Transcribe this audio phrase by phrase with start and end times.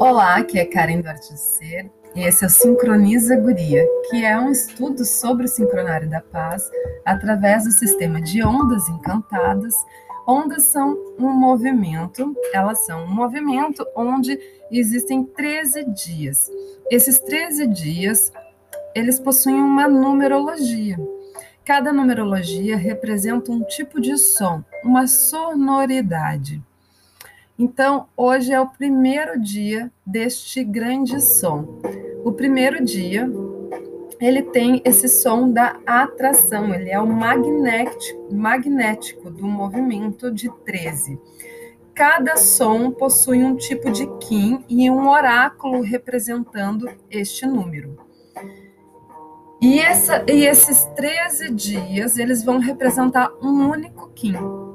[0.00, 4.50] Olá, aqui é Karen Duarte Ser e esse é o Sincroniza Guria, que é um
[4.50, 6.70] estudo sobre o sincronário da paz
[7.04, 9.74] através do sistema de ondas encantadas.
[10.26, 14.40] Ondas são um movimento, elas são um movimento onde
[14.70, 16.50] existem 13 dias.
[16.90, 18.32] Esses 13 dias,
[18.94, 20.96] eles possuem uma numerologia.
[21.62, 26.64] Cada numerologia representa um tipo de som, uma sonoridade.
[27.62, 31.78] Então, hoje é o primeiro dia deste grande som.
[32.24, 33.30] O primeiro dia,
[34.18, 41.20] ele tem esse som da atração, ele é o magnético, magnético do movimento de 13.
[41.94, 47.98] Cada som possui um tipo de Kim e um oráculo representando este número.
[49.60, 54.69] E, essa, e esses 13 dias, eles vão representar um único Kim.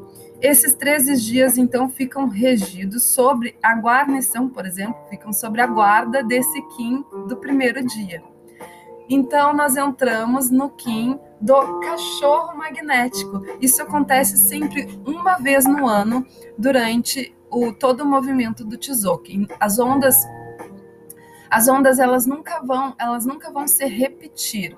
[0.48, 6.22] Esses 13 dias, então, ficam regidos sobre a guarnição, por exemplo, ficam sobre a guarda
[6.22, 8.22] desse Kim do primeiro dia.
[9.10, 13.44] Então, nós entramos no Kim do cachorro magnético.
[13.60, 16.24] Isso acontece sempre uma vez no ano,
[16.56, 19.48] durante o, todo o movimento do Tzolk'in.
[19.60, 20.16] As ondas,
[21.50, 24.78] as ondas elas nunca vão, elas nunca vão se repetir.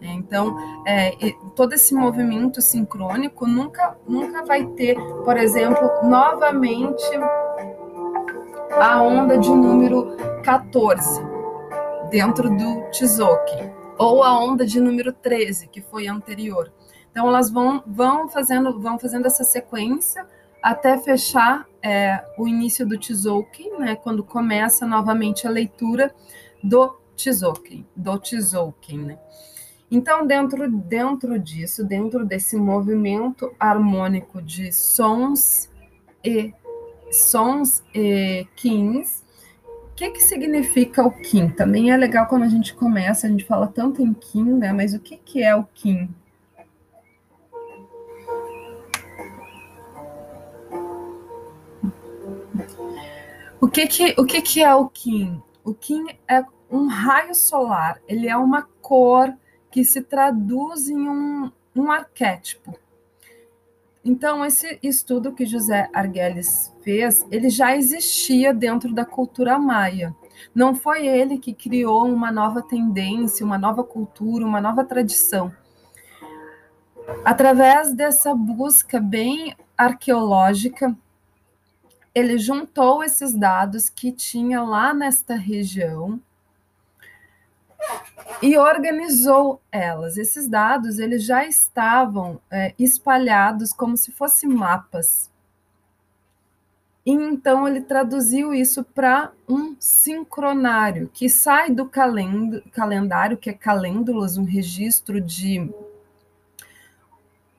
[0.00, 1.12] Então, é,
[1.54, 7.04] todo esse movimento sincrônico nunca, nunca vai ter, por exemplo, novamente
[8.80, 11.22] a onda de número 14
[12.10, 16.72] dentro do Tzolk'in, ou a onda de número 13, que foi anterior.
[17.10, 20.26] Então, elas vão, vão, fazendo, vão fazendo essa sequência
[20.62, 26.14] até fechar é, o início do Tzolk'in, né, quando começa novamente a leitura
[26.62, 29.18] do Tzolk'in, do Tzolk'in, né?
[29.90, 35.70] Então, dentro, dentro disso, dentro desse movimento harmônico de sons
[36.24, 36.52] e
[37.12, 39.24] sons e kins,
[39.64, 41.48] o que, que significa o Kim?
[41.48, 44.72] Também é legal quando a gente começa, a gente fala tanto em Kim, né?
[44.72, 46.10] Mas o que, que é o Kim?
[53.60, 55.40] O que, que, o que, que é o Kim?
[55.64, 59.32] O Kim é um raio solar, ele é uma cor
[59.76, 62.74] que se traduz em um, um arquétipo.
[64.02, 70.16] Então, esse estudo que José Arguelles fez, ele já existia dentro da cultura maia.
[70.54, 75.52] Não foi ele que criou uma nova tendência, uma nova cultura, uma nova tradição.
[77.22, 80.96] Através dessa busca bem arqueológica,
[82.14, 86.18] ele juntou esses dados que tinha lá nesta região
[88.42, 90.16] e organizou elas.
[90.16, 95.30] Esses dados eles já estavam é, espalhados como se fossem mapas.
[97.04, 103.52] E então ele traduziu isso para um sincronário que sai do calend calendário, que é
[103.52, 105.70] calêndulas, um registro de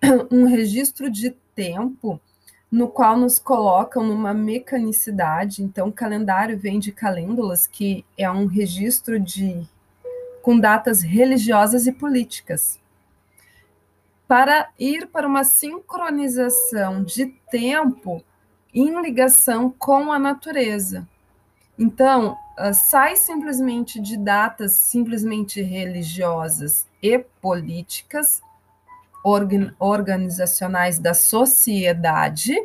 [0.29, 2.19] um registro de tempo
[2.69, 5.63] no qual nos colocam numa mecanicidade.
[5.63, 9.65] Então, o calendário vem de calêndulas, que é um registro de
[10.47, 12.79] com datas religiosas e políticas.
[14.25, 18.23] Para ir para uma sincronização de tempo
[18.73, 21.05] em ligação com a natureza.
[21.77, 28.39] Então, ah, sai simplesmente de datas simplesmente religiosas e políticas,
[29.77, 32.55] organizacionais da sociedade,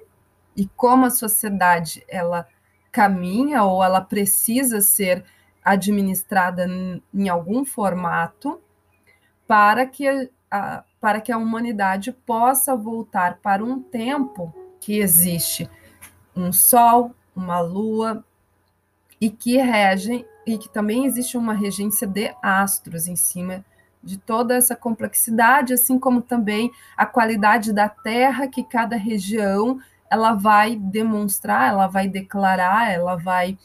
[0.57, 2.47] e como a sociedade ela
[2.93, 5.25] caminha ou ela precisa ser
[5.65, 6.67] administrada
[7.15, 8.61] em algum formato
[9.47, 15.69] para que a, para que a humanidade possa voltar para um tempo que existe
[16.35, 18.25] um sol, uma lua
[19.21, 23.65] e que regem e que também existe uma regência de astros em cima
[24.03, 29.79] de toda essa complexidade, assim como também a qualidade da terra que cada região
[30.11, 33.57] ela vai demonstrar, ela vai declarar, ela vai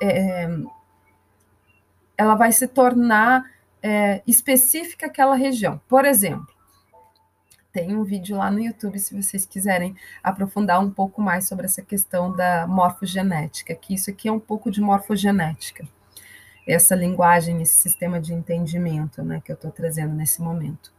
[0.00, 0.48] é,
[2.22, 3.44] ela vai se tornar
[3.82, 5.80] é, específica àquela região.
[5.88, 6.46] Por exemplo,
[7.72, 11.80] tem um vídeo lá no YouTube se vocês quiserem aprofundar um pouco mais sobre essa
[11.82, 15.86] questão da morfogenética, que isso aqui é um pouco de morfogenética.
[16.68, 20.92] Essa linguagem, esse sistema de entendimento né, que eu estou trazendo nesse momento.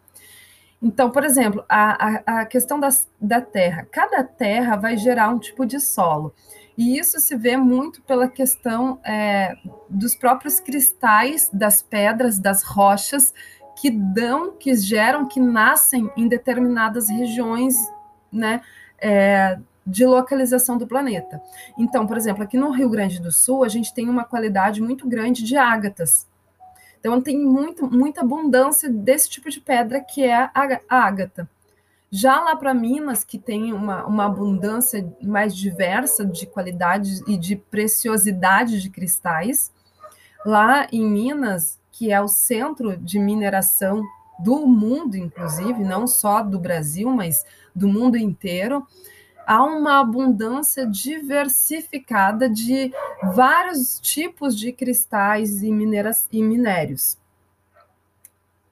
[0.82, 3.88] Então, por exemplo, a, a, a questão das, da terra.
[3.90, 6.34] Cada terra vai gerar um tipo de solo.
[6.78, 9.56] E isso se vê muito pela questão é,
[9.90, 13.34] dos próprios cristais das pedras, das rochas,
[13.76, 17.76] que dão, que geram, que nascem em determinadas regiões,
[18.32, 18.62] né?
[19.00, 21.42] É, de localização do planeta.
[21.78, 25.08] Então, por exemplo, aqui no Rio Grande do Sul, a gente tem uma qualidade muito
[25.08, 26.26] grande de ágatas.
[27.00, 31.50] Então, tem muito, muita abundância desse tipo de pedra que é a ágata.
[32.16, 37.56] Já lá para Minas, que tem uma, uma abundância mais diversa de qualidade e de
[37.56, 39.74] preciosidade de cristais,
[40.46, 44.04] lá em Minas, que é o centro de mineração
[44.38, 47.44] do mundo, inclusive, não só do Brasil, mas
[47.74, 48.86] do mundo inteiro,
[49.48, 52.94] há uma abundância diversificada de
[53.34, 57.18] vários tipos de cristais e, mineras, e minérios.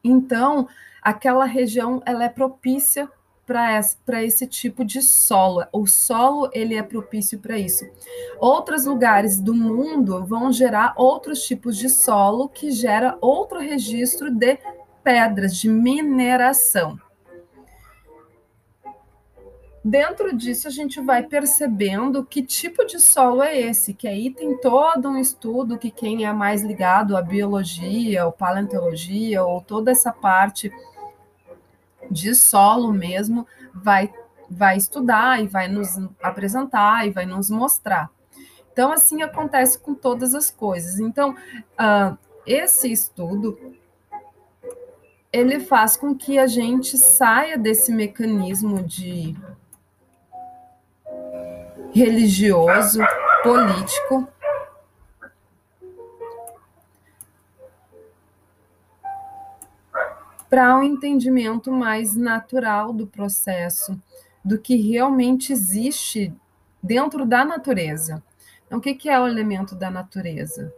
[0.04, 0.68] Então,
[1.02, 3.10] aquela região ela é propícia
[3.46, 5.66] para esse tipo de solo.
[5.72, 7.86] O solo ele é propício para isso.
[8.40, 14.58] Outros lugares do mundo vão gerar outros tipos de solo que gera outro registro de
[15.04, 17.00] pedras de mineração.
[19.84, 24.56] Dentro disso, a gente vai percebendo que tipo de solo é esse, que aí tem
[24.58, 30.12] todo um estudo que quem é mais ligado à biologia, ou paleontologia, ou toda essa
[30.12, 30.72] parte
[32.10, 34.12] de solo mesmo, vai,
[34.50, 38.10] vai estudar e vai nos apresentar e vai nos mostrar.
[38.72, 41.00] Então, assim acontece com todas as coisas.
[41.00, 43.58] Então, uh, esse estudo
[45.32, 49.36] ele faz com que a gente saia desse mecanismo de
[51.94, 53.00] religioso,
[53.44, 54.28] político,
[60.52, 63.98] para um entendimento mais natural do processo,
[64.44, 66.34] do que realmente existe
[66.84, 68.22] dentro da natureza.
[68.68, 70.74] Então, o que é o elemento da natureza?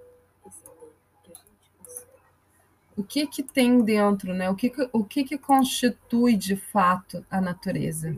[2.96, 4.48] O que, que tem dentro, né?
[4.48, 8.16] O que, o que, que constitui de fato a natureza?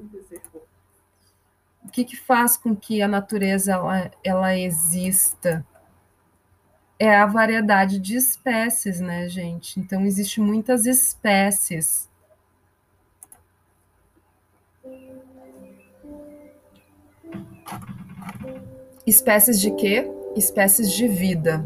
[1.86, 5.66] O que, que faz com que a natureza ela, ela exista?
[6.98, 9.80] É a variedade de espécies, né, gente?
[9.80, 12.10] Então, existe muitas espécies.
[19.06, 20.10] Espécies de quê?
[20.36, 21.66] Espécies de vida.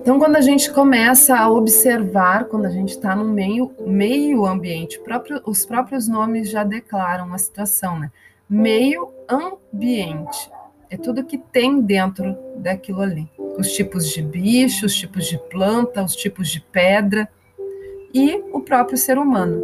[0.00, 4.98] Então, quando a gente começa a observar, quando a gente está no meio, meio ambiente,
[5.00, 8.10] próprio, os próprios nomes já declaram a situação, né?
[8.48, 10.50] Meio ambiente.
[10.90, 13.30] É tudo que tem dentro daquilo ali.
[13.56, 17.28] Os tipos de bicho, os tipos de planta, os tipos de pedra
[18.12, 19.62] e o próprio ser humano.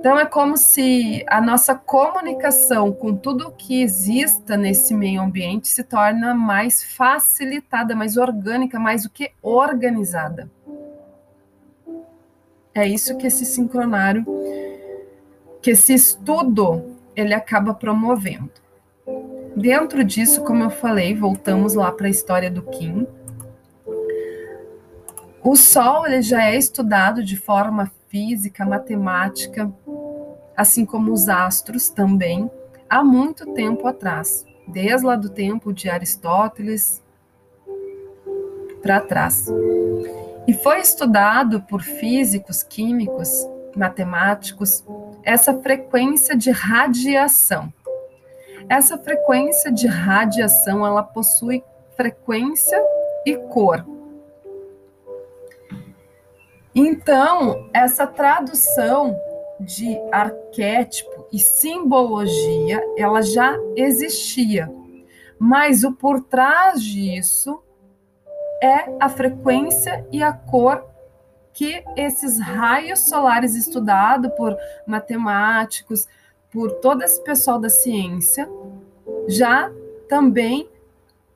[0.00, 5.82] Então é como se a nossa comunicação com tudo que exista nesse meio ambiente se
[5.84, 10.50] torna mais facilitada, mais orgânica, mais do que organizada.
[12.74, 14.24] É isso que esse sincronário,
[15.60, 18.52] que esse estudo, ele acaba promovendo.
[19.58, 23.08] Dentro disso, como eu falei, voltamos lá para a história do Kim.
[25.42, 29.68] O Sol ele já é estudado de forma física, matemática,
[30.56, 32.48] assim como os astros também,
[32.88, 37.02] há muito tempo atrás, desde lá do tempo de Aristóteles
[38.80, 39.48] para trás.
[40.46, 43.28] E foi estudado por físicos, químicos,
[43.76, 44.84] matemáticos,
[45.24, 47.72] essa frequência de radiação.
[48.68, 51.64] Essa frequência de radiação, ela possui
[51.96, 52.78] frequência
[53.24, 53.84] e cor.
[56.74, 59.18] Então, essa tradução
[59.58, 64.70] de arquétipo e simbologia, ela já existia.
[65.38, 67.62] Mas o por trás disso
[68.62, 70.84] é a frequência e a cor
[71.52, 76.06] que esses raios solares estudados por matemáticos,
[76.58, 78.50] por todo esse pessoal da ciência,
[79.28, 79.70] já
[80.08, 80.68] também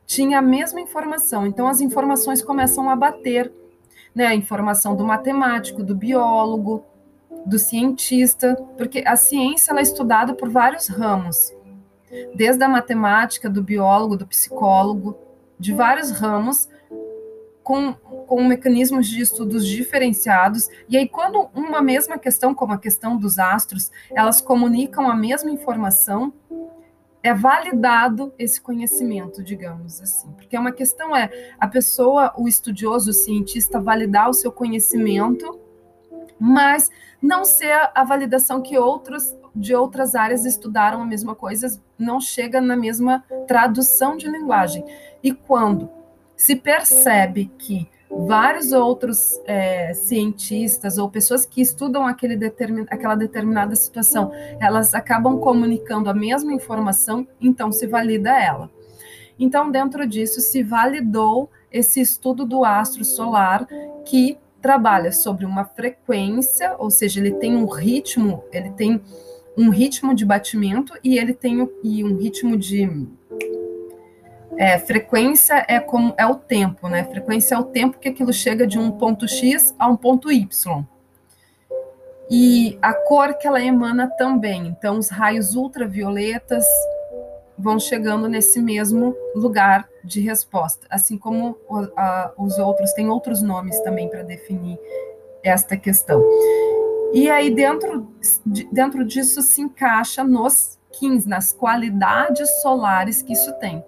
[0.05, 1.47] tinha a mesma informação.
[1.47, 3.53] Então as informações começam a bater,
[4.13, 4.27] né?
[4.27, 6.85] A informação do matemático, do biólogo,
[7.47, 11.53] do cientista, porque a ciência é estudada por vários ramos,
[12.35, 15.17] desde a matemática, do biólogo, do psicólogo,
[15.57, 16.69] de vários ramos,
[17.63, 20.69] com, com mecanismos de estudos diferenciados.
[20.89, 25.51] E aí, quando uma mesma questão, como a questão dos astros, elas comunicam a mesma
[25.51, 26.33] informação,
[27.23, 30.31] é validado esse conhecimento, digamos assim.
[30.33, 35.61] Porque uma questão é a pessoa, o estudioso, o cientista, validar o seu conhecimento
[36.45, 36.91] mas
[37.23, 42.61] não ser a validação que outros de outras áreas estudaram a mesma coisa, não chega
[42.61, 44.85] na mesma tradução de linguagem.
[45.23, 45.89] E quando
[46.43, 53.77] se percebe que vários outros é, cientistas ou pessoas que estudam aquele determin, aquela determinada
[53.77, 58.69] situação, elas acabam comunicando a mesma informação, então se valida ela.
[59.39, 63.65] Então, dentro disso, se validou esse estudo do astro solar
[64.05, 69.01] que trabalha sobre uma frequência, ou seja, ele tem um ritmo, ele tem
[69.57, 73.07] um ritmo de batimento e ele tem e um ritmo de
[74.59, 77.05] é, frequência é como é o tempo, né?
[77.05, 80.85] Frequência é o tempo que aquilo chega de um ponto X a um ponto Y.
[82.31, 84.67] E a cor que ela emana também.
[84.67, 86.65] Então, os raios ultravioletas
[87.59, 91.57] vão chegando nesse mesmo lugar de resposta, assim como
[92.37, 94.79] os outros têm outros nomes também para definir
[95.45, 96.23] esta questão.
[97.13, 98.09] E aí dentro,
[98.45, 103.85] de, dentro disso se encaixa nos KINs, nas qualidades solares que isso tem.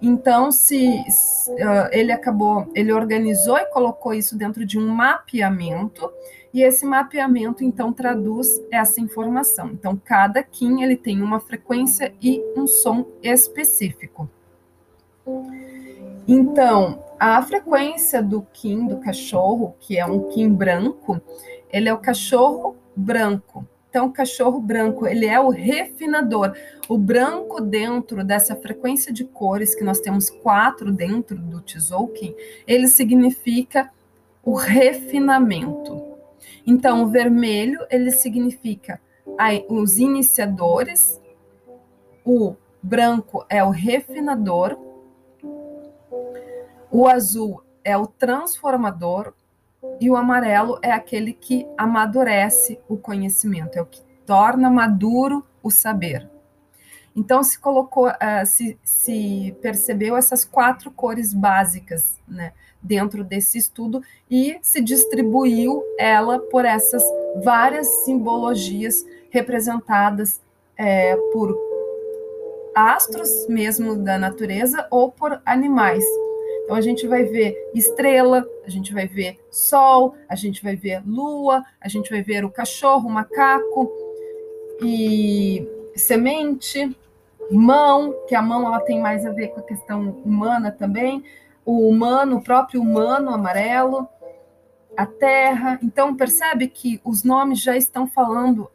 [0.00, 6.10] Então, se, se uh, ele acabou, ele organizou e colocou isso dentro de um mapeamento,
[6.54, 9.70] e esse mapeamento então traduz essa informação.
[9.72, 14.28] Então, cada Kim ele tem uma frequência e um som específico.
[16.26, 21.20] Então, a frequência do Kim do cachorro, que é um Kim branco,
[21.70, 23.66] ele é o cachorro branco.
[23.98, 26.54] Então, o cachorro branco, ele é o refinador.
[26.88, 32.32] O branco dentro dessa frequência de cores, que nós temos quatro dentro do Tzolk'in,
[32.64, 33.90] ele significa
[34.44, 36.16] o refinamento.
[36.64, 39.00] Então, o vermelho, ele significa
[39.68, 41.20] os iniciadores,
[42.24, 44.78] o branco é o refinador,
[46.88, 49.34] o azul é o transformador,
[50.00, 55.70] e o amarelo é aquele que amadurece o conhecimento, é o que torna maduro o
[55.70, 56.28] saber.
[57.14, 64.02] Então se colocou, uh, se, se, percebeu essas quatro cores básicas, né, dentro desse estudo
[64.30, 67.02] e se distribuiu ela por essas
[67.42, 70.40] várias simbologias representadas
[70.76, 71.56] é, por
[72.74, 76.04] astros mesmo da natureza ou por animais,
[76.68, 81.02] então a gente vai ver estrela, a gente vai ver sol, a gente vai ver
[81.06, 83.90] lua, a gente vai ver o cachorro, o macaco
[84.82, 86.94] e semente,
[87.50, 91.24] mão, que a mão ela tem mais a ver com a questão humana também,
[91.64, 94.06] o humano, o próprio humano amarelo,
[94.94, 95.78] a terra.
[95.82, 98.70] Então percebe que os nomes já estão falando,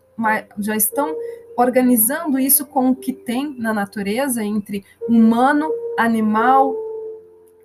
[0.57, 1.15] já estão
[1.55, 6.75] organizando isso com o que tem na natureza entre humano, animal,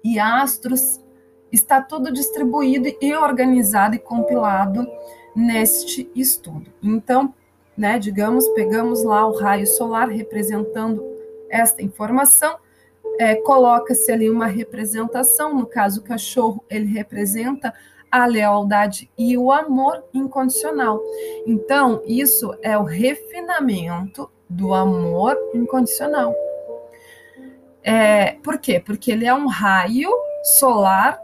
[0.02, 1.00] e astros,
[1.50, 4.86] está tudo distribuído e organizado e compilado
[5.34, 6.70] neste estudo.
[6.82, 7.34] Então,
[7.76, 11.02] né, digamos, pegamos lá o raio solar representando
[11.48, 12.56] esta informação,
[13.18, 17.72] é, coloca-se ali uma representação, no caso o cachorro, ele representa
[18.10, 21.00] a lealdade e o amor incondicional.
[21.46, 26.34] Então, isso é o refinamento do amor incondicional.
[27.88, 28.78] É, por quê?
[28.78, 30.10] Porque ele é um raio
[30.58, 31.18] solar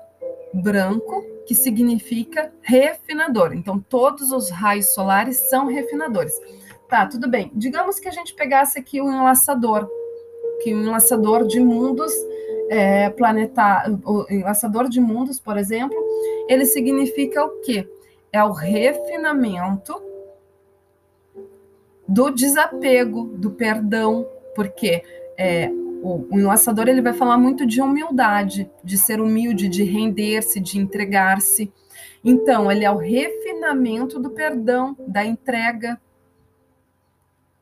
[0.55, 3.53] branco que significa refinador.
[3.53, 6.33] Então, todos os raios solares são refinadores.
[6.89, 7.51] Tá, tudo bem.
[7.55, 9.87] Digamos que a gente pegasse aqui um enlaçador,
[10.63, 12.11] que um enlaçador de mundos
[12.71, 15.99] é, planetário, o enlaçador de mundos, por exemplo,
[16.49, 17.87] ele significa o quê?
[18.33, 20.01] É o refinamento
[22.09, 25.03] do desapego, do perdão, porque
[25.37, 25.71] é,
[26.05, 30.79] o, o enlaçador ele vai falar muito de humildade, de ser humilde, de render-se, de
[30.79, 31.73] entregar-se.
[32.23, 35.99] Então, ele é o refinamento do perdão, da entrega,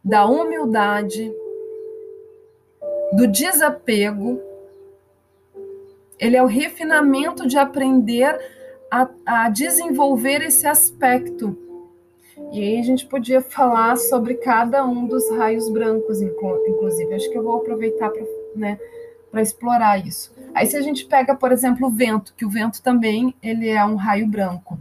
[0.04, 1.32] da humildade,
[3.12, 4.40] do desapego.
[6.18, 8.36] Ele é o refinamento de aprender
[8.90, 11.56] a, a desenvolver esse aspecto
[12.52, 17.14] e aí a gente podia falar sobre cada um dos raios brancos, inclusive.
[17.14, 18.22] Acho que eu vou aproveitar para
[18.54, 18.78] né,
[19.36, 20.34] explorar isso.
[20.54, 23.82] Aí se a gente pega, por exemplo, o vento, que o vento também ele é
[23.82, 24.78] um raio branco.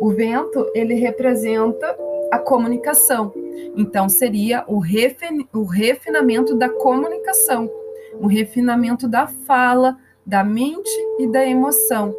[0.00, 1.96] O vento ele representa
[2.32, 3.32] a comunicação.
[3.76, 7.70] Então seria o, refin o refinamento da comunicação,
[8.20, 10.90] o refinamento da fala, da mente
[11.20, 12.12] e da emoção.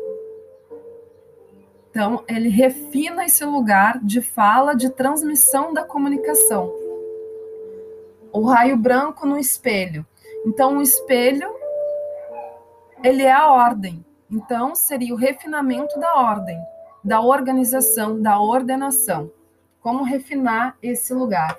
[1.96, 6.70] Então, ele refina esse lugar de fala, de transmissão da comunicação.
[8.34, 10.06] O raio branco no espelho.
[10.46, 11.56] Então, o espelho,
[13.02, 14.06] ele é a ordem.
[14.30, 16.60] Então, seria o refinamento da ordem,
[17.02, 19.32] da organização, da ordenação.
[19.80, 21.56] Como refinar esse lugar?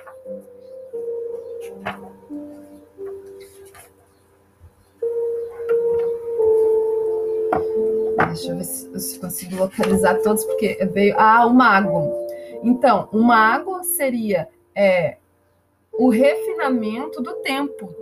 [8.36, 11.14] Deixa eu ver se, consigo localizar todos, porque veio.
[11.18, 12.12] Ah, o mago.
[12.62, 15.16] Então, o mago seria é,
[15.92, 17.94] o refinamento do tempo,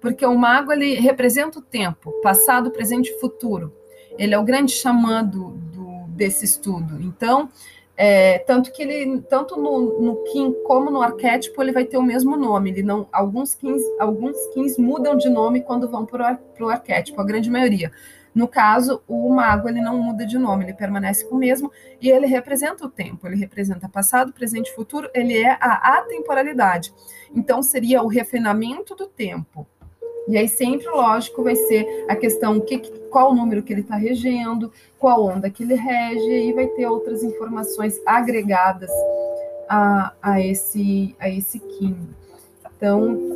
[0.00, 3.72] porque o mago ele representa o tempo, passado, presente e futuro.
[4.18, 7.00] Ele é o grande xamã do, do desse estudo.
[7.00, 7.48] Então,
[7.96, 12.02] é, tanto que ele, tanto no, no Kim como no arquétipo, ele vai ter o
[12.02, 12.70] mesmo nome.
[12.70, 17.24] Ele não, alguns Kins, alguns Kins mudam de nome quando vão para o arquétipo, a
[17.24, 17.90] grande maioria.
[18.34, 21.70] No caso, o mago ele não muda de nome, ele permanece com o mesmo
[22.00, 26.92] e ele representa o tempo, ele representa passado, presente e futuro, ele é a atemporalidade.
[27.34, 29.66] Então seria o refinamento do tempo.
[30.28, 32.78] E aí sempre, lógico, vai ser a questão que,
[33.10, 36.86] qual o número que ele está regendo, qual onda que ele rege, e vai ter
[36.86, 38.90] outras informações agregadas
[39.68, 41.96] a, a esse a esse Kim.
[42.76, 43.31] Então,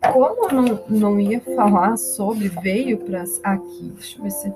[0.00, 4.52] como eu não, não ia falar sobre, veio para aqui, deixa eu ver se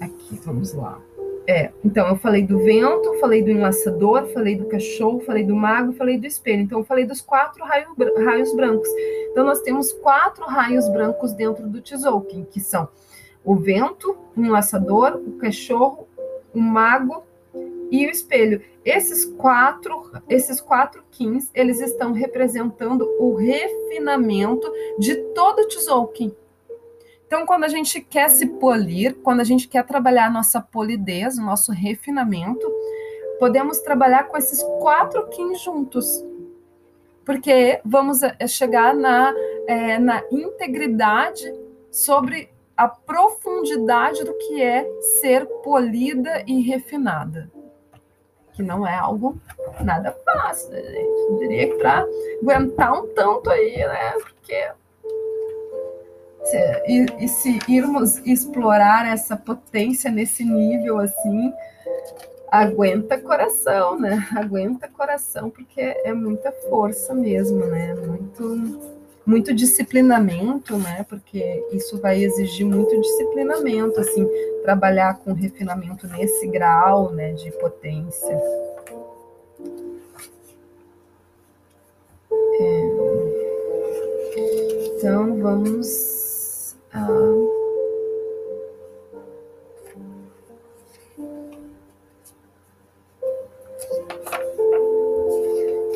[0.00, 1.00] aqui, vamos lá.
[1.46, 5.92] É, então eu falei do vento, falei do enlaçador, falei do cachorro, falei do mago,
[5.92, 6.62] falei do espelho.
[6.62, 7.88] Então eu falei dos quatro raio,
[8.24, 8.88] raios brancos.
[9.30, 12.88] Então nós temos quatro raios brancos dentro do Tzolk'in, que são
[13.44, 16.08] o vento, o enlaçador, o cachorro,
[16.54, 17.22] o mago
[17.90, 18.62] e o espelho.
[18.84, 26.34] Esses quatro, esses quatro kins, eles estão representando o refinamento de todo o Tzolk'in.
[27.26, 31.38] Então, quando a gente quer se polir, quando a gente quer trabalhar a nossa polidez,
[31.38, 32.70] o nosso refinamento,
[33.38, 36.24] podemos trabalhar com esses quatro kins juntos.
[37.24, 39.34] Porque vamos eh, chegar na,
[39.66, 41.50] é, na integridade
[41.90, 44.86] sobre a profundidade do que é
[45.20, 47.50] ser polida e refinada.
[48.54, 49.36] Que não é algo
[49.80, 51.30] nada fácil, né, gente?
[51.30, 52.06] Eu diria que para
[52.40, 54.12] aguentar um tanto aí, né?
[54.12, 54.70] Porque
[56.86, 61.52] e, e se irmos explorar essa potência nesse nível assim,
[62.50, 64.26] aguenta coração, né?
[64.36, 67.94] Aguenta coração, porque é muita força mesmo, né?
[67.94, 68.93] Muito,
[69.26, 71.04] muito disciplinamento, né?
[71.08, 74.28] Porque isso vai exigir muito disciplinamento, assim,
[74.62, 78.40] trabalhar com refinamento nesse grau, né, de potência.
[82.60, 83.04] É.
[84.96, 87.54] Então, vamos ah.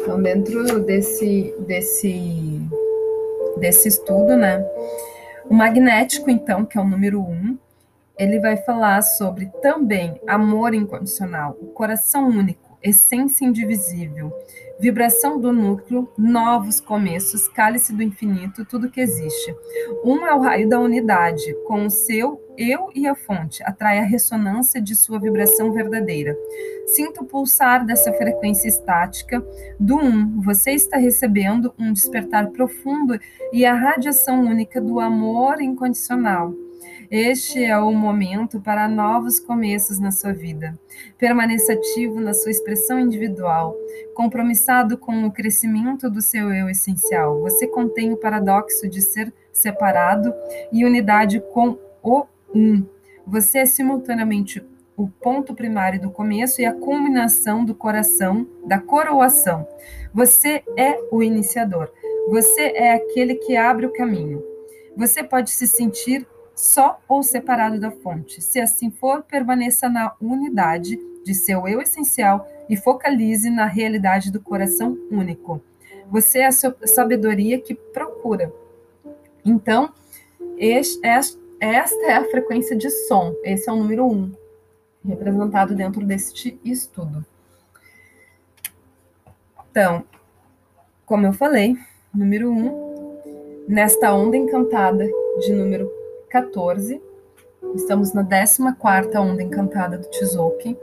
[0.00, 2.61] Então, dentro desse, desse,
[3.59, 4.64] desse estudo, né,
[5.49, 7.59] o magnético, então, que é o número um,
[8.18, 14.33] ele vai falar sobre também amor incondicional, o coração único, essência indivisível,
[14.81, 19.55] vibração do núcleo, novos começos, cálice do infinito, tudo que existe.
[20.05, 24.05] Um é o raio da unidade, com o seu eu e a fonte, atrai a
[24.05, 26.37] ressonância de sua vibração verdadeira.
[26.87, 29.40] Sinta o pulsar dessa frequência estática
[29.79, 30.40] do um.
[30.40, 33.18] Você está recebendo um despertar profundo
[33.53, 36.53] e a radiação única do amor incondicional.
[37.11, 40.79] Este é o momento para novos começos na sua vida.
[41.16, 43.75] Permaneça ativo na sua expressão individual,
[44.14, 47.40] compromissado com o crescimento do seu eu essencial.
[47.40, 50.35] Você contém o paradoxo de ser separado
[50.71, 52.84] e unidade com o um.
[53.26, 54.64] Você é simultaneamente
[54.96, 59.66] o ponto primário do começo e a culminação do coração, da coroação.
[60.12, 61.90] Você é o iniciador.
[62.28, 64.42] Você é aquele que abre o caminho.
[64.96, 68.42] Você pode se sentir só ou separado da fonte.
[68.42, 74.40] Se assim for, permaneça na unidade de seu eu essencial e focalize na realidade do
[74.40, 75.62] coração único.
[76.11, 78.52] Você é a sabedoria que procura.
[79.44, 79.92] Então,
[81.61, 83.35] esta é a frequência de som.
[83.42, 84.33] Esse é o número um,
[85.05, 87.25] representado dentro deste estudo.
[89.71, 90.05] Então,
[91.05, 91.77] como eu falei,
[92.14, 93.18] número um,
[93.68, 95.07] nesta onda encantada
[95.40, 95.90] de número
[96.31, 97.01] 14.
[97.75, 100.77] Estamos na 14 onda encantada do Tzolk'in.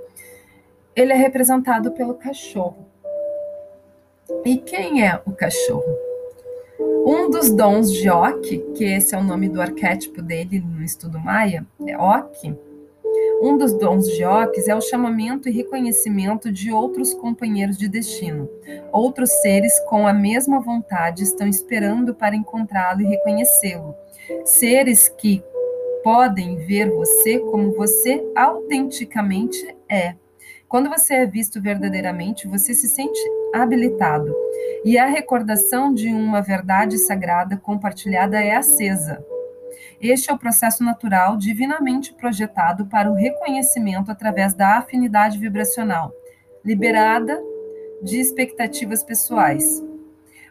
[0.96, 2.86] Ele é representado pelo cachorro.
[4.44, 6.05] E quem é o cachorro?
[6.80, 11.20] Um dos dons de Ok, que esse é o nome do arquétipo dele no estudo
[11.20, 12.58] maia, é Ok.
[13.42, 18.50] Um dos dons de Oques é o chamamento e reconhecimento de outros companheiros de destino.
[18.92, 23.94] Outros seres com a mesma vontade estão esperando para encontrá-lo e reconhecê-lo
[24.44, 25.44] seres que
[26.04, 30.16] podem ver você como você autenticamente é.
[30.68, 33.20] Quando você é visto verdadeiramente, você se sente
[33.62, 34.34] habilitado.
[34.84, 39.24] E a recordação de uma verdade sagrada compartilhada é acesa.
[40.00, 46.12] Este é o processo natural divinamente projetado para o reconhecimento através da afinidade vibracional,
[46.64, 47.42] liberada
[48.04, 49.84] de expectativas pessoais.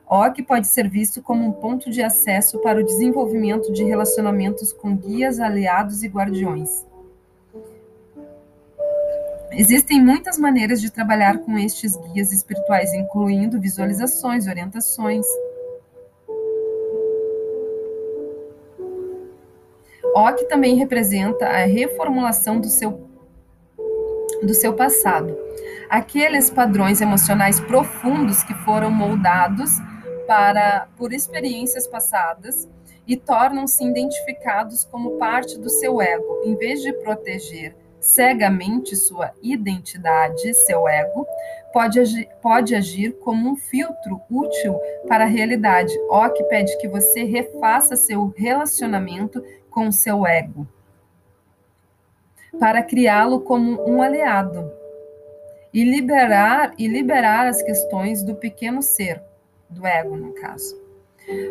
[0.09, 4.97] OC pode ser visto como um ponto de acesso para o desenvolvimento de relacionamentos com
[4.97, 6.85] guias, aliados e guardiões.
[9.57, 15.25] Existem muitas maneiras de trabalhar com estes guias espirituais, incluindo visualizações, orientações.
[20.13, 23.09] OC também representa a reformulação do seu,
[24.43, 25.37] do seu passado.
[25.89, 29.71] Aqueles padrões emocionais profundos que foram moldados
[30.27, 32.69] para por experiências passadas
[33.07, 40.55] e tornam-se identificados como parte do seu ego, em vez de proteger cegamente sua identidade,
[40.55, 41.27] seu ego,
[41.73, 45.93] pode agir, pode agir como um filtro útil para a realidade.
[46.09, 50.69] Ó, que pede que você refaça seu relacionamento com o seu ego,
[52.61, 54.71] para criá-lo como um aliado
[55.73, 59.21] e liberar e liberar as questões do pequeno ser,
[59.69, 60.81] do ego no caso.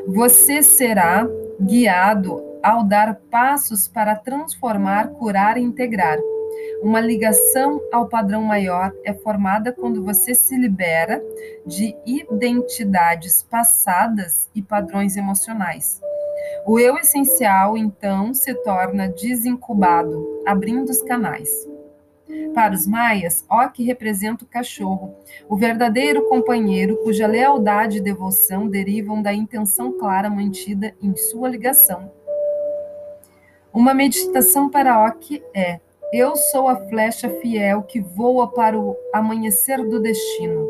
[0.07, 1.27] Você será
[1.59, 6.17] guiado ao dar passos para transformar, curar e integrar.
[6.81, 11.23] Uma ligação ao padrão maior é formada quando você se libera
[11.65, 16.01] de identidades passadas e padrões emocionais.
[16.65, 21.49] O eu essencial, então, se torna desincubado, abrindo os canais.
[22.53, 25.15] Para os maias, Ok representa o cachorro,
[25.49, 32.11] o verdadeiro companheiro cuja lealdade e devoção derivam da intenção clara mantida em sua ligação.
[33.73, 35.79] Uma meditação para Ok é:
[36.15, 40.69] Eu sou a flecha fiel que voa para o amanhecer do destino.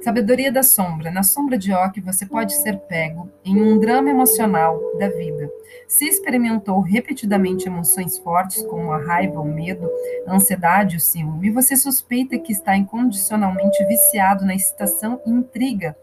[0.00, 1.10] Sabedoria da sombra.
[1.10, 5.50] Na sombra de Ock, você pode ser pego em um drama emocional da vida.
[5.88, 9.90] Se experimentou repetidamente emoções fortes, como a raiva, o medo,
[10.28, 15.96] a ansiedade, o ciúme, e você suspeita que está incondicionalmente viciado na excitação e intriga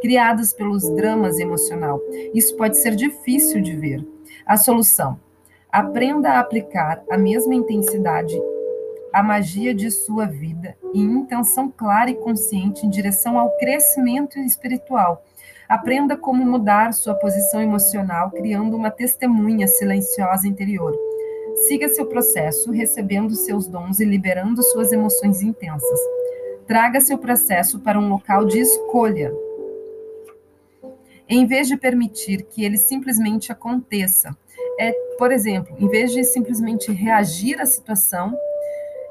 [0.00, 2.00] criadas pelos dramas emocional.
[2.32, 4.06] Isso pode ser difícil de ver.
[4.46, 5.18] A solução:
[5.70, 8.38] aprenda a aplicar a mesma intensidade
[9.12, 15.24] a magia de sua vida e intenção clara e consciente em direção ao crescimento espiritual.
[15.68, 20.96] Aprenda como mudar sua posição emocional, criando uma testemunha silenciosa interior.
[21.66, 26.00] Siga seu processo, recebendo seus dons e liberando suas emoções intensas.
[26.66, 29.32] Traga seu processo para um local de escolha.
[31.28, 34.34] Em vez de permitir que ele simplesmente aconteça,
[34.78, 38.32] é, por exemplo, em vez de simplesmente reagir à situação,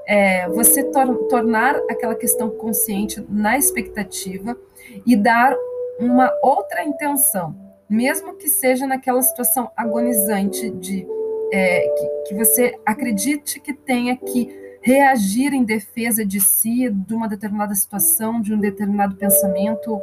[0.08, 4.58] é, você tor tornar aquela questão consciente na expectativa
[5.06, 5.54] e dar
[6.00, 7.54] uma outra intenção,
[7.90, 11.06] mesmo que seja naquela situação agonizante de
[11.52, 14.50] é, que, que você acredite que tenha que
[14.82, 20.00] reagir em defesa de si, de uma determinada situação, de um determinado pensamento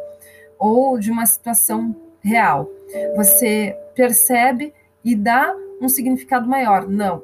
[0.59, 2.69] ou de uma situação real.
[3.17, 6.89] Você percebe e dá um significado maior.
[6.89, 7.23] Não,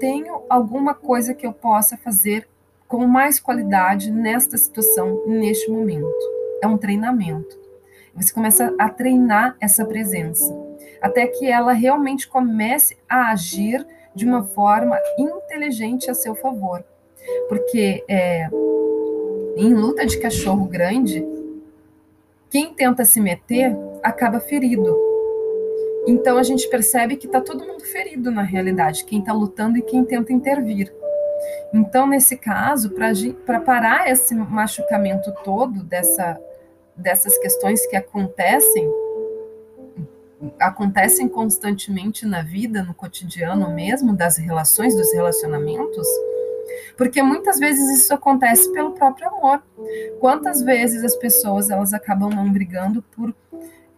[0.00, 2.48] tenho alguma coisa que eu possa fazer
[2.86, 6.08] com mais qualidade nesta situação, neste momento.
[6.62, 7.58] É um treinamento.
[8.14, 10.52] Você começa a treinar essa presença,
[11.00, 16.82] até que ela realmente comece a agir de uma forma inteligente a seu favor.
[17.48, 18.48] Porque é,
[19.56, 21.24] em luta de cachorro grande,
[22.50, 25.07] quem tenta se meter acaba ferido
[26.06, 29.82] então a gente percebe que está todo mundo ferido na realidade, quem está lutando e
[29.82, 30.92] quem tenta intervir.
[31.72, 32.90] Então, nesse caso,
[33.44, 36.40] para parar esse machucamento todo dessa,
[36.96, 38.90] dessas questões que acontecem,
[40.58, 46.06] acontecem constantemente na vida, no cotidiano mesmo, das relações, dos relacionamentos,
[46.96, 49.62] porque muitas vezes isso acontece pelo próprio amor.
[50.20, 53.34] Quantas vezes as pessoas elas acabam não brigando por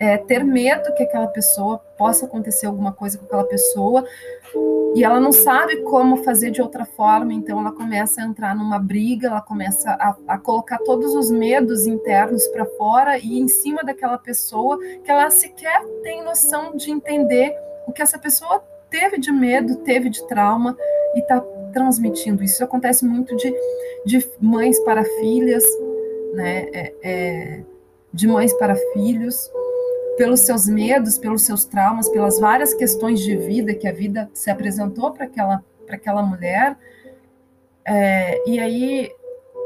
[0.01, 4.03] é, ter medo que aquela pessoa possa acontecer alguma coisa com aquela pessoa
[4.97, 8.79] e ela não sabe como fazer de outra forma, então ela começa a entrar numa
[8.79, 13.85] briga, ela começa a, a colocar todos os medos internos para fora e em cima
[13.85, 17.55] daquela pessoa que ela sequer tem noção de entender
[17.87, 20.77] o que essa pessoa teve de medo, teve de trauma
[21.15, 21.41] e está
[21.73, 22.43] transmitindo.
[22.43, 23.55] Isso acontece muito de,
[24.07, 25.65] de mães para filhas,
[26.33, 26.69] né?
[26.73, 27.65] É, é,
[28.13, 29.49] de mães para filhos
[30.21, 34.51] pelos seus medos, pelos seus traumas, pelas várias questões de vida que a vida se
[34.51, 36.77] apresentou para aquela, aquela mulher.
[37.87, 39.11] É, e aí,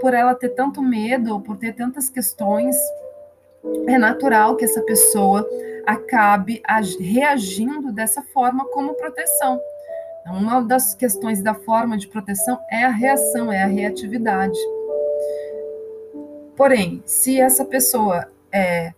[0.01, 2.77] por ela ter tanto medo, por ter tantas questões,
[3.89, 5.45] é natural que essa pessoa
[5.85, 6.63] acabe
[7.01, 9.61] reagindo dessa forma como proteção.
[10.21, 14.61] Então, uma das questões da forma de proteção é a reação, é a reatividade.
[16.55, 18.95] Porém, se essa pessoa é,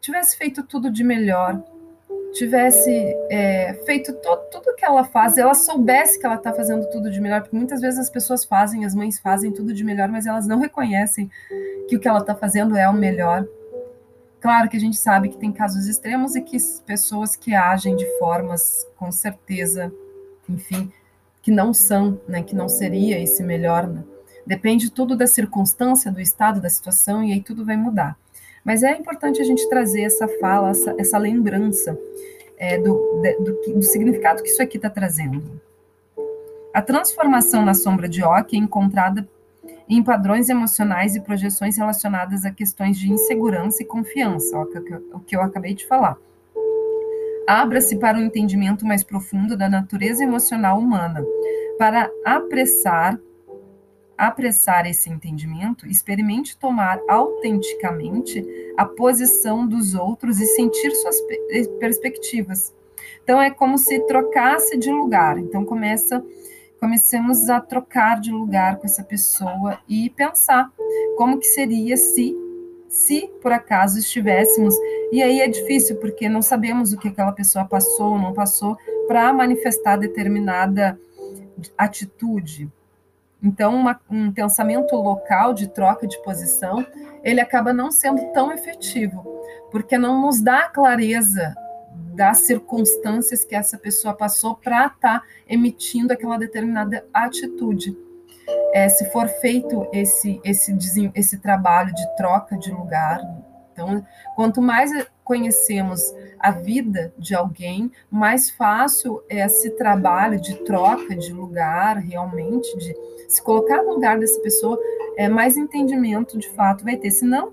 [0.00, 1.62] tivesse feito tudo de melhor,
[2.32, 2.90] tivesse
[3.30, 7.20] é, feito to, tudo que ela faz, ela soubesse que ela está fazendo tudo de
[7.20, 10.46] melhor, porque muitas vezes as pessoas fazem, as mães fazem tudo de melhor, mas elas
[10.46, 11.30] não reconhecem
[11.88, 13.46] que o que ela está fazendo é o melhor.
[14.40, 16.56] Claro que a gente sabe que tem casos extremos e que
[16.86, 19.92] pessoas que agem de formas, com certeza,
[20.48, 20.92] enfim,
[21.42, 24.04] que não são, né, que não seria esse melhor, né?
[24.46, 28.16] Depende tudo da circunstância, do estado, da situação, e aí tudo vai mudar.
[28.64, 31.98] Mas é importante a gente trazer essa fala, essa, essa lembrança
[32.56, 35.60] é, do, de, do, do, significado que isso aqui está trazendo.
[36.74, 39.28] A transformação na sombra de Ock é encontrada
[39.88, 44.78] em padrões emocionais e projeções relacionadas a questões de insegurança e confiança, ó, que,
[45.14, 46.16] o que eu acabei de falar.
[47.46, 51.24] Abra-se para um entendimento mais profundo da natureza emocional humana,
[51.78, 53.18] para apressar
[54.18, 58.44] apressar esse entendimento, experimente tomar autenticamente
[58.76, 61.16] a posição dos outros e sentir suas
[61.78, 62.74] perspectivas.
[63.22, 65.38] Então é como se trocasse de lugar.
[65.38, 66.24] Então começa
[66.80, 70.70] comecemos a trocar de lugar com essa pessoa e pensar
[71.16, 72.36] como que seria se
[72.88, 74.74] se por acaso estivéssemos
[75.12, 78.78] e aí é difícil porque não sabemos o que aquela pessoa passou ou não passou
[79.08, 80.98] para manifestar determinada
[81.76, 82.70] atitude
[83.42, 86.84] então, uma, um pensamento local de troca de posição,
[87.22, 89.22] ele acaba não sendo tão efetivo,
[89.70, 91.54] porque não nos dá clareza
[92.14, 97.96] das circunstâncias que essa pessoa passou para estar tá emitindo aquela determinada atitude.
[98.72, 100.76] É, se for feito esse, esse,
[101.14, 103.20] esse trabalho de troca de lugar,
[103.72, 104.90] então, quanto mais
[105.22, 106.02] conhecemos
[106.40, 112.92] a vida de alguém, mais fácil é esse trabalho de troca de lugar, realmente, de
[113.28, 114.78] se colocar no lugar dessa pessoa,
[115.16, 117.10] é mais entendimento de fato vai ter.
[117.10, 117.52] Senão,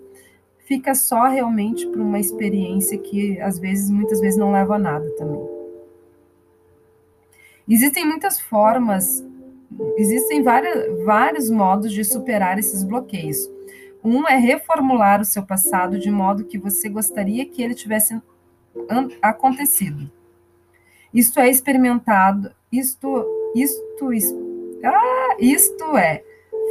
[0.60, 5.08] fica só realmente para uma experiência que às vezes, muitas vezes, não leva a nada
[5.18, 5.46] também.
[7.68, 9.24] Existem muitas formas,
[9.98, 13.50] existem várias, vários modos de superar esses bloqueios.
[14.04, 18.22] Um é reformular o seu passado de modo que você gostaria que ele tivesse
[19.20, 20.12] acontecido.
[21.12, 24.12] Isto é experimentado, isto, isto,
[24.84, 26.24] ah, isto é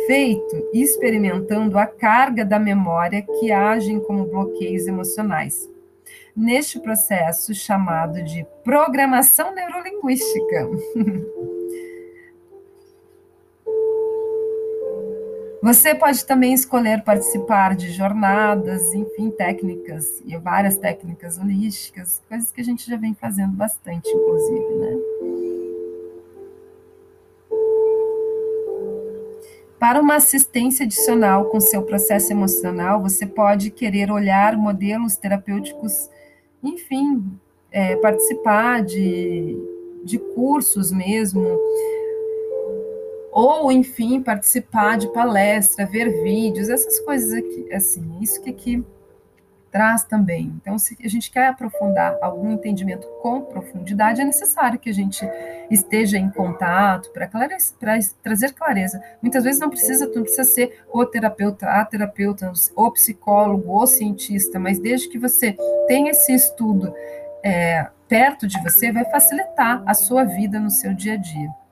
[0.07, 5.69] feito experimentando a carga da memória que agem como bloqueios emocionais.
[6.37, 10.69] Neste processo chamado de programação neurolinguística.
[15.65, 22.61] Você pode também escolher participar de jornadas, enfim, técnicas, e várias técnicas holísticas, coisas que
[22.61, 25.34] a gente já vem fazendo bastante, inclusive, né?
[29.85, 36.09] Para uma assistência adicional com seu processo emocional, você pode querer olhar modelos terapêuticos,
[36.63, 37.23] enfim,
[37.71, 39.55] é, participar de,
[40.03, 41.45] de cursos mesmo,
[43.31, 48.83] ou enfim participar de palestra, ver vídeos, essas coisas aqui, assim, isso que aqui
[49.75, 50.53] traz também.
[50.61, 55.29] Então, se a gente quer aprofundar algum entendimento com profundidade, é necessário que a gente
[55.69, 57.29] esteja em contato para
[58.23, 59.03] trazer clareza.
[59.21, 64.61] Muitas vezes não precisa, não precisa ser o terapeuta, a terapeuta, o psicólogo, o cientista,
[64.61, 65.57] mas desde que você
[65.89, 66.95] tenha esse estudo
[67.43, 71.64] é, perto de você, vai facilitar a sua vida no seu dia a dia.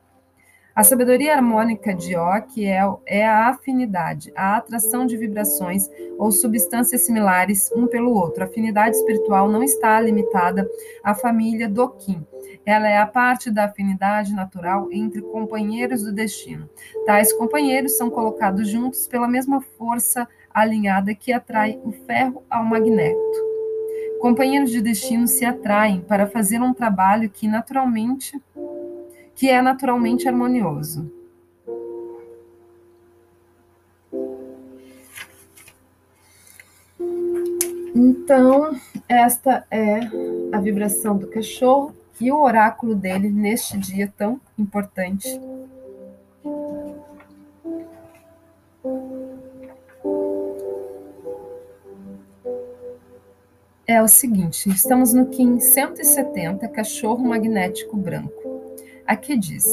[0.75, 5.87] A sabedoria harmônica de Ock é, é a afinidade, a atração de vibrações
[6.19, 8.43] ou substâncias similares um pelo outro.
[8.43, 10.67] A afinidade espiritual não está limitada
[11.05, 12.27] à família do Kim.
[12.65, 16.71] Ela é a parte da afinidade natural entre companheiros do destino.
[17.05, 23.53] Tais companheiros são colocados juntos pela mesma força alinhada que atrai o ferro ao magneto.
[24.23, 28.41] Companheiros de destino se atraem para fazer um trabalho que naturalmente
[29.42, 31.11] que é naturalmente harmonioso.
[37.92, 38.70] Então,
[39.09, 39.98] esta é
[40.52, 45.40] a vibração do cachorro e o oráculo dele neste dia tão importante.
[53.88, 58.41] É o seguinte: estamos no Kim 170, cachorro magnético branco.
[59.07, 59.67] Aqui diz: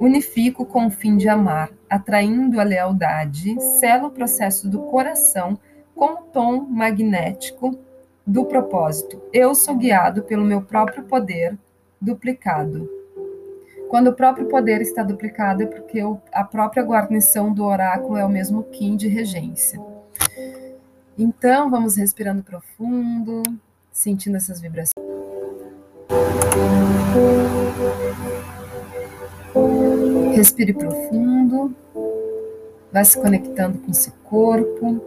[0.00, 5.58] Unifico com o fim de amar, atraindo a lealdade, selo o processo do coração
[5.94, 7.78] com o tom magnético
[8.26, 9.22] do propósito.
[9.32, 11.56] Eu sou guiado pelo meu próprio poder
[12.00, 12.88] duplicado.
[13.88, 16.00] Quando o próprio poder está duplicado é porque
[16.32, 19.80] a própria guarnição do oráculo é o mesmo Kim de regência.
[21.16, 23.42] Então, vamos respirando profundo,
[23.92, 25.03] sentindo essas vibrações.
[30.34, 31.74] Respire profundo,
[32.92, 35.00] vai se conectando com seu corpo.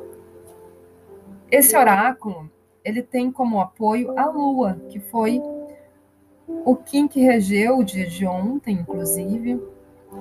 [1.52, 2.50] Esse oráculo,
[2.84, 5.42] ele tem como apoio a lua, que foi
[6.48, 9.62] o Kim que regeu o dia de ontem, inclusive.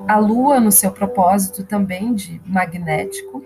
[0.08, 3.42] A lua no seu propósito também de magnético.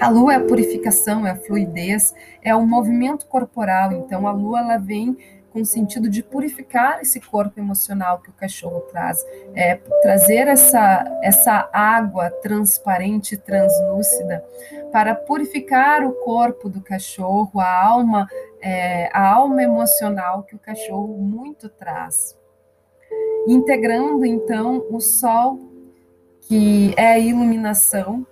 [0.00, 3.92] A lua é a purificação, é a fluidez, é o movimento corporal.
[3.92, 5.16] Então, a lua ela vem
[5.52, 11.04] com o sentido de purificar esse corpo emocional que o cachorro traz, é, trazer essa,
[11.22, 14.44] essa água transparente, translúcida,
[14.92, 18.28] para purificar o corpo do cachorro, a alma,
[18.60, 22.38] é, a alma emocional que o cachorro muito traz.
[23.46, 25.58] Integrando então o sol,
[26.42, 28.26] que é a iluminação.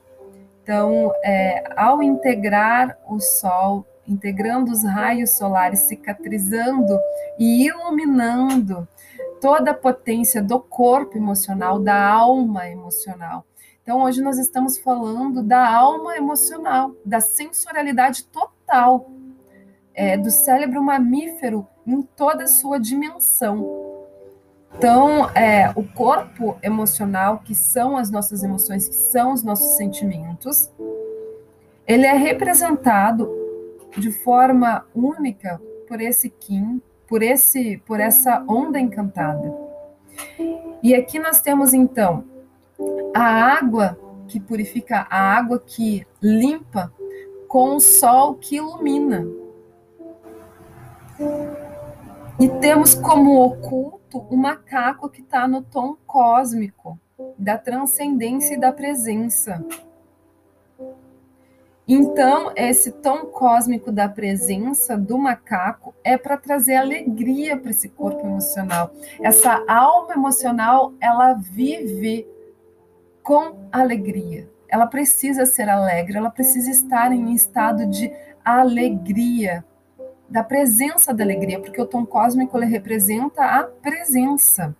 [0.63, 6.99] Então, é, ao integrar o sol, integrando os raios solares, cicatrizando
[7.39, 8.89] e iluminando
[9.41, 13.45] toda a potência do corpo emocional, da alma emocional.
[13.83, 19.11] Então, hoje nós estamos falando da alma emocional, da sensorialidade total,
[19.95, 23.89] é, do cérebro mamífero em toda a sua dimensão.
[24.77, 30.71] Então, é, o corpo emocional, que são as nossas emoções, que são os nossos sentimentos,
[31.87, 33.38] ele é representado
[33.97, 39.53] de forma única por esse Kim, por esse, por essa onda encantada.
[40.83, 42.25] E aqui nós temos então
[43.15, 43.99] a água
[44.29, 46.93] que purifica, a água que limpa,
[47.49, 49.27] com o sol que ilumina.
[52.39, 56.99] E temos como oculto o macaco que está no tom cósmico
[57.37, 59.65] da transcendência e da presença.
[61.91, 68.27] Então, esse tom cósmico da presença do macaco é para trazer alegria para esse corpo
[68.27, 68.93] emocional.
[69.23, 72.29] Essa alma emocional, ela vive
[73.23, 74.47] com alegria.
[74.69, 78.13] Ela precisa ser alegre, ela precisa estar em estado de
[78.45, 79.65] alegria,
[80.29, 84.77] da presença da alegria, porque o tom cósmico ele representa a presença.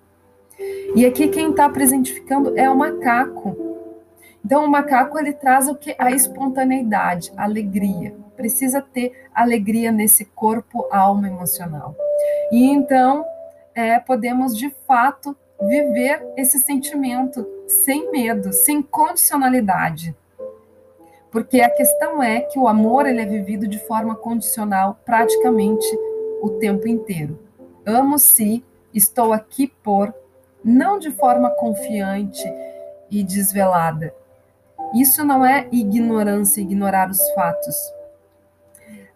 [0.95, 3.68] E aqui quem está presentificando é o macaco.
[4.45, 5.95] Então, o macaco ele traz o que?
[5.99, 8.15] A espontaneidade, a alegria.
[8.37, 11.95] Precisa ter alegria nesse corpo, alma emocional.
[12.53, 13.25] E então,
[13.75, 20.17] é, podemos de fato viver esse sentimento sem medo, sem condicionalidade.
[21.31, 25.87] Porque a questão é que o amor ele é vivido de forma condicional praticamente
[26.41, 27.39] o tempo inteiro.
[27.85, 30.15] Amo se, estou aqui por,
[30.65, 32.43] não de forma confiante
[33.11, 34.15] e desvelada,
[34.95, 37.77] isso não é ignorância, ignorar os fatos.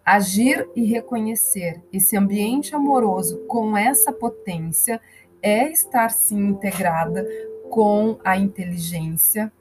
[0.05, 4.99] Agir e reconhecer esse ambiente amoroso com essa potência
[5.41, 7.25] é estar sim integrada
[7.69, 9.51] com a inteligência,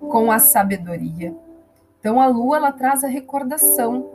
[0.00, 1.34] com a sabedoria.
[2.00, 4.10] Então a lua ela traz a recordação,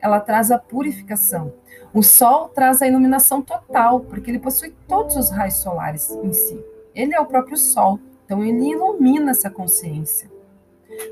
[0.00, 1.52] ela traz a purificação.
[1.92, 6.62] O sol traz a iluminação total, porque ele possui todos os raios solares em si.
[6.94, 7.98] Ele é o próprio sol.
[8.28, 10.30] Então, ele ilumina essa consciência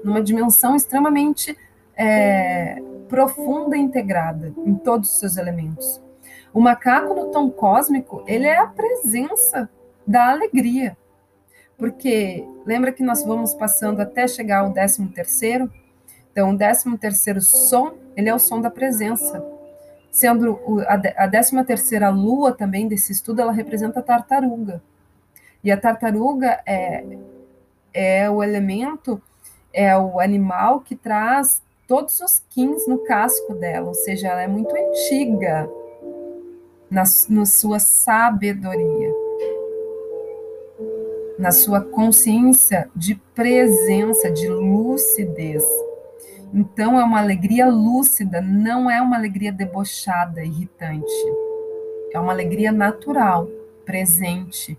[0.04, 1.56] numa dimensão extremamente
[1.96, 2.76] é,
[3.08, 5.98] profunda e integrada em todos os seus elementos.
[6.52, 9.66] O macaco no tom cósmico, ele é a presença
[10.06, 10.94] da alegria.
[11.78, 15.72] Porque lembra que nós vamos passando até chegar ao décimo terceiro?
[16.30, 19.42] Então, o décimo terceiro som, ele é o som da presença.
[20.10, 24.82] Sendo a décima terceira lua também desse estudo, ela representa a tartaruga.
[25.66, 27.02] E a tartaruga é,
[27.92, 29.20] é o elemento,
[29.72, 34.46] é o animal que traz todos os quins no casco dela, ou seja, ela é
[34.46, 35.68] muito antiga
[36.88, 39.12] na, na sua sabedoria,
[41.36, 45.64] na sua consciência de presença, de lucidez.
[46.54, 51.12] Então é uma alegria lúcida, não é uma alegria debochada, irritante.
[52.12, 53.48] É uma alegria natural,
[53.84, 54.78] presente,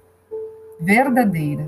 [0.80, 1.66] verdadeira.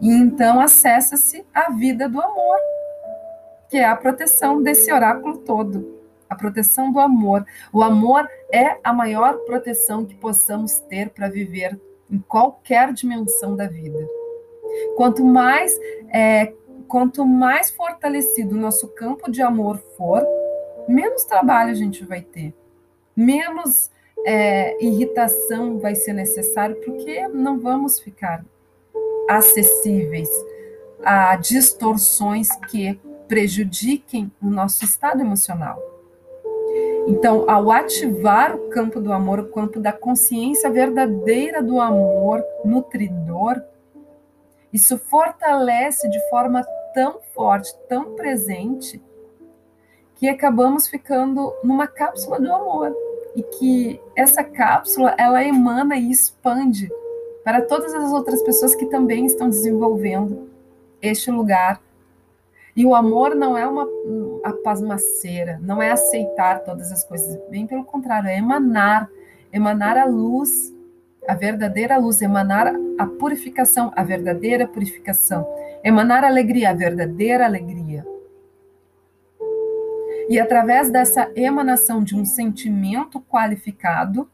[0.00, 2.58] E então acessa-se a vida do amor,
[3.68, 7.46] que é a proteção desse oráculo todo, a proteção do amor.
[7.72, 11.80] O amor é a maior proteção que possamos ter para viver
[12.10, 14.06] em qualquer dimensão da vida.
[14.96, 15.74] Quanto mais
[16.12, 16.52] é,
[16.86, 20.24] quanto mais fortalecido o nosso campo de amor for,
[20.88, 22.54] menos trabalho a gente vai ter,
[23.16, 23.90] menos
[24.26, 28.44] é, irritação vai ser necessário, porque não vamos ficar
[29.30, 30.28] acessíveis
[31.04, 32.98] a distorções que
[33.28, 35.80] prejudiquem o nosso estado emocional.
[37.06, 43.62] Então, ao ativar o campo do amor, o campo da consciência verdadeira do amor nutridor,
[44.72, 49.00] isso fortalece de forma tão forte, tão presente,
[50.16, 53.05] que acabamos ficando numa cápsula do amor
[53.36, 56.90] e que essa cápsula ela emana e expande
[57.44, 60.48] para todas as outras pessoas que também estão desenvolvendo
[61.02, 61.80] este lugar.
[62.74, 63.86] E o amor não é uma
[64.42, 69.08] a pasmaceira, não é aceitar todas as coisas, bem pelo contrário, é emanar,
[69.52, 70.74] emanar a luz,
[71.28, 75.46] a verdadeira luz, emanar a purificação, a verdadeira purificação,
[75.84, 78.04] emanar a alegria, a verdadeira alegria.
[80.28, 84.28] E através dessa emanação de um sentimento qualificado,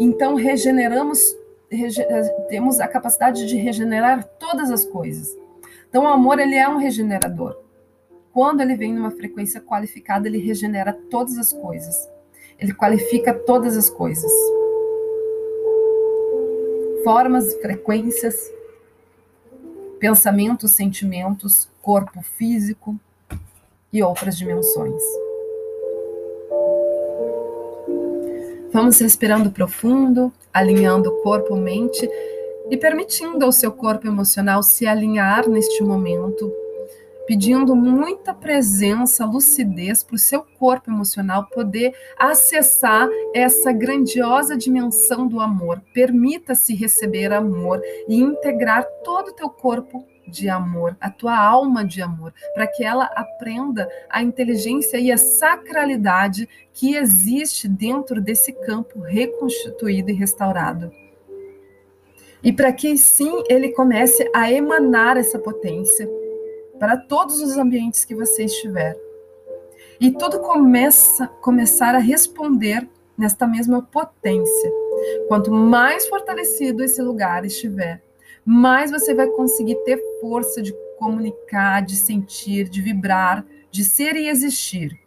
[0.00, 1.36] então regeneramos,
[1.70, 2.02] rege,
[2.48, 5.36] temos a capacidade de regenerar todas as coisas.
[5.88, 7.56] Então o amor ele é um regenerador.
[8.32, 12.08] Quando ele vem numa frequência qualificada, ele regenera todas as coisas.
[12.58, 14.32] Ele qualifica todas as coisas.
[17.04, 18.50] Formas, frequências,
[20.00, 22.98] pensamentos, sentimentos, corpo físico,
[23.94, 25.00] e outras dimensões.
[28.72, 32.10] Vamos respirando profundo, alinhando corpo, mente
[32.68, 36.52] e permitindo ao seu corpo emocional se alinhar neste momento,
[37.24, 45.38] pedindo muita presença, lucidez para o seu corpo emocional poder acessar essa grandiosa dimensão do
[45.38, 45.80] amor.
[45.94, 52.02] Permita-se receber amor e integrar todo o teu corpo de amor, a tua alma de
[52.02, 59.00] amor, para que ela aprenda a inteligência e a sacralidade que existe dentro desse campo
[59.00, 60.90] reconstituído e restaurado.
[62.42, 66.08] E para que sim ele comece a emanar essa potência
[66.78, 68.96] para todos os ambientes que você estiver.
[70.00, 74.72] E tudo começa começar a responder nesta mesma potência.
[75.28, 78.02] Quanto mais fortalecido esse lugar estiver,
[78.44, 84.26] mais você vai conseguir ter força de comunicar, de sentir, de vibrar, de ser e
[84.26, 84.98] existir.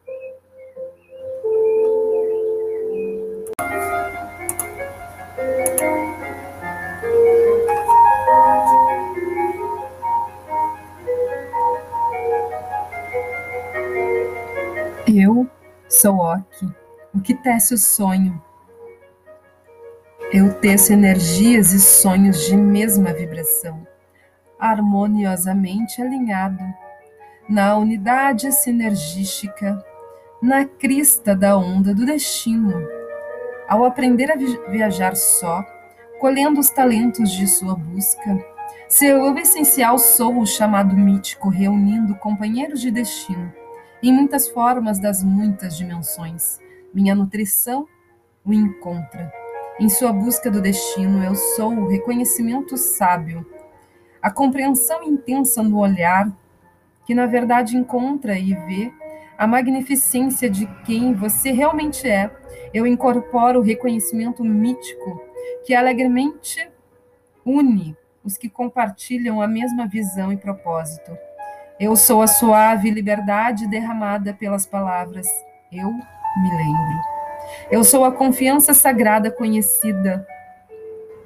[15.08, 15.50] Eu
[15.90, 16.68] sou Oki,
[17.12, 18.40] o que tece o sonho,
[20.32, 23.87] eu teço energias e sonhos de mesma vibração,
[24.60, 26.64] harmoniosamente alinhado,
[27.48, 29.84] na unidade sinergística,
[30.42, 32.74] na crista da onda do destino.
[33.68, 35.66] Ao aprender a viajar só,
[36.20, 38.38] colhendo os talentos de sua busca,
[38.88, 43.52] seu essencial sou o chamado mítico, reunindo companheiros de destino,
[44.02, 46.60] em muitas formas das muitas dimensões.
[46.94, 47.88] Minha nutrição
[48.46, 49.32] o encontra
[49.80, 53.46] em sua busca do destino, eu sou o reconhecimento sábio,
[54.22, 56.32] a compreensão intensa no olhar,
[57.06, 58.92] que na verdade encontra e vê
[59.38, 62.32] a magnificência de quem você realmente é.
[62.74, 65.22] Eu incorporo o reconhecimento mítico
[65.66, 66.70] que alegremente
[67.46, 71.18] une os que compartilham a mesma visão e propósito.
[71.80, 75.28] Eu sou a suave liberdade derramada pelas palavras.
[75.72, 76.98] Eu me lembro.
[77.72, 80.28] Eu sou a confiança sagrada conhecida,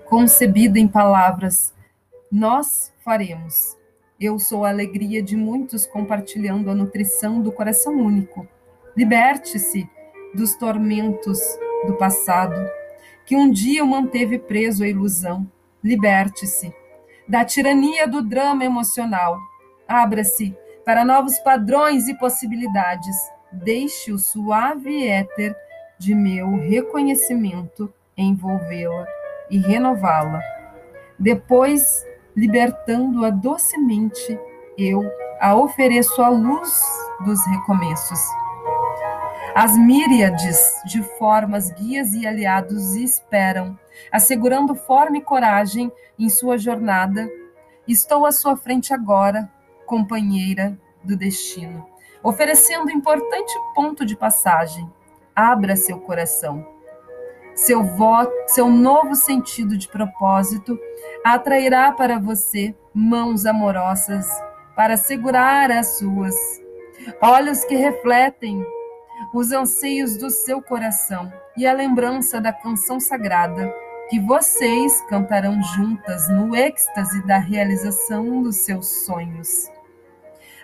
[0.05, 1.73] concebida em palavras.
[2.31, 3.77] Nós faremos.
[4.17, 8.47] Eu sou a alegria de muitos compartilhando a nutrição do coração único.
[8.95, 9.89] Liberte-se
[10.33, 11.39] dos tormentos
[11.85, 12.55] do passado,
[13.25, 15.45] que um dia manteve preso à ilusão.
[15.83, 16.73] Liberte-se
[17.27, 19.37] da tirania do drama emocional.
[19.85, 20.55] Abra-se
[20.85, 23.15] para novos padrões e possibilidades.
[23.51, 25.53] Deixe o suave éter
[25.99, 29.05] de meu reconhecimento envolvê-la
[29.49, 30.41] e renová-la.
[31.19, 32.05] Depois,
[32.35, 34.39] libertando-a docemente,
[34.77, 35.03] eu
[35.39, 36.81] a ofereço a luz
[37.25, 38.19] dos recomeços.
[39.55, 43.77] As míriades de formas, guias e aliados esperam,
[44.11, 47.29] assegurando forma e coragem em sua jornada.
[47.87, 49.51] Estou à sua frente agora,
[49.85, 51.85] companheira do destino,
[52.23, 54.89] oferecendo importante ponto de passagem
[55.35, 56.65] abra seu coração.
[57.55, 60.79] Seu voto, seu novo sentido de propósito
[61.23, 64.27] atrairá para você mãos amorosas
[64.75, 66.35] para segurar as suas,
[67.21, 68.65] olhos que refletem
[69.33, 73.73] os anseios do seu coração e a lembrança da canção sagrada
[74.09, 79.69] que vocês cantarão juntas no êxtase da realização dos seus sonhos.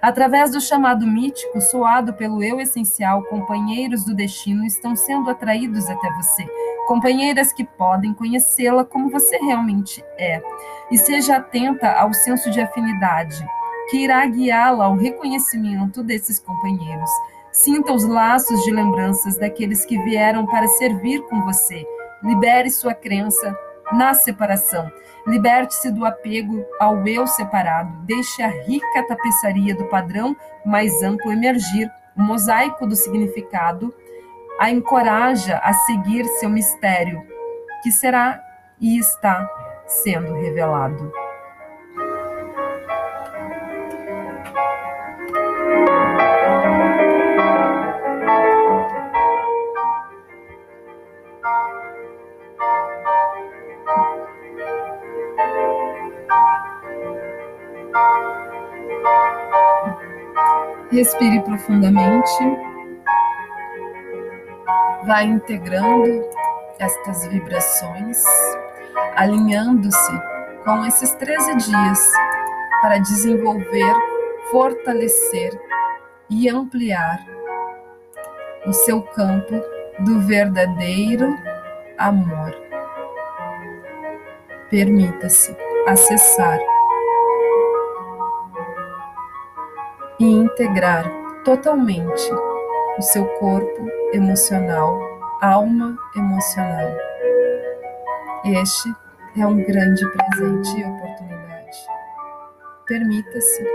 [0.01, 6.11] Através do chamado mítico soado pelo eu essencial, companheiros do destino estão sendo atraídos até
[6.11, 6.45] você,
[6.87, 10.41] companheiras que podem conhecê-la como você realmente é.
[10.89, 13.45] E seja atenta ao senso de afinidade,
[13.89, 17.09] que irá guiá-la ao reconhecimento desses companheiros.
[17.51, 21.85] Sinta os laços de lembranças daqueles que vieram para servir com você.
[22.23, 23.55] Libere sua crença
[23.91, 24.89] na separação.
[25.25, 27.91] Liberte-se do apego ao eu separado.
[28.05, 30.35] Deixe a rica tapeçaria do padrão
[30.65, 33.93] mais amplo emergir, o mosaico do significado
[34.59, 37.23] a encoraja a seguir seu mistério,
[37.83, 38.41] que será
[38.79, 39.47] e está
[39.85, 41.11] sendo revelado.
[60.91, 62.66] Respire profundamente.
[65.07, 66.29] Vai integrando
[66.77, 68.21] estas vibrações,
[69.15, 70.21] alinhando-se
[70.65, 72.11] com esses 13 dias
[72.81, 73.95] para desenvolver,
[74.51, 75.57] fortalecer
[76.29, 77.25] e ampliar
[78.65, 79.55] o seu campo
[79.99, 81.33] do verdadeiro
[81.97, 82.53] amor.
[84.69, 85.55] Permita-se
[85.87, 86.59] acessar
[90.19, 91.09] e integrar
[91.45, 92.29] totalmente
[92.97, 94.99] o seu corpo emocional,
[95.41, 96.95] alma emocional.
[98.45, 98.93] Este
[99.37, 101.77] é um grande presente e oportunidade.
[102.85, 103.67] Permita-se,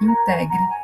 [0.00, 0.83] integre